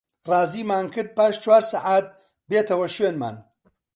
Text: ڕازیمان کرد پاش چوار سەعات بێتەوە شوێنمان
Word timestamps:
ڕازیمان 0.29 0.85
کرد 0.93 1.09
پاش 1.17 1.33
چوار 1.43 1.63
سەعات 1.71 2.05
بێتەوە 2.49 2.87
شوێنمان 2.95 3.35